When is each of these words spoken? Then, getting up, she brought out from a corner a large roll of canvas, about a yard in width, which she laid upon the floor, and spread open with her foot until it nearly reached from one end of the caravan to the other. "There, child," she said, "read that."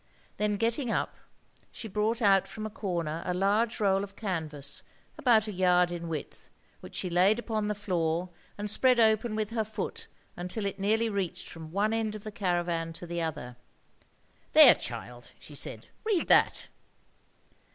Then, 0.37 0.57
getting 0.57 0.89
up, 0.89 1.13
she 1.71 1.87
brought 1.87 2.23
out 2.23 2.47
from 2.47 2.65
a 2.65 2.71
corner 2.71 3.21
a 3.23 3.35
large 3.35 3.79
roll 3.79 4.03
of 4.03 4.15
canvas, 4.15 4.81
about 5.15 5.47
a 5.47 5.51
yard 5.51 5.91
in 5.91 6.07
width, 6.07 6.49
which 6.79 6.95
she 6.95 7.07
laid 7.07 7.37
upon 7.37 7.67
the 7.67 7.75
floor, 7.75 8.29
and 8.57 8.67
spread 8.67 8.99
open 8.99 9.35
with 9.35 9.51
her 9.51 9.63
foot 9.63 10.07
until 10.35 10.65
it 10.65 10.79
nearly 10.79 11.07
reached 11.07 11.47
from 11.49 11.69
one 11.71 11.93
end 11.93 12.15
of 12.15 12.23
the 12.23 12.31
caravan 12.31 12.93
to 12.93 13.05
the 13.05 13.21
other. 13.21 13.57
"There, 14.53 14.73
child," 14.73 15.33
she 15.39 15.53
said, 15.53 15.85
"read 16.03 16.27
that." 16.29 16.69